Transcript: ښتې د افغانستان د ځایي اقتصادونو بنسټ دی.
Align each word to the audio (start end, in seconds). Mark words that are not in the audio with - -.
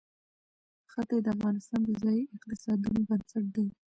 ښتې 0.91 1.17
د 1.25 1.27
افغانستان 1.35 1.79
د 1.85 1.89
ځایي 2.03 2.23
اقتصادونو 2.35 2.99
بنسټ 3.07 3.45
دی. 3.55 3.67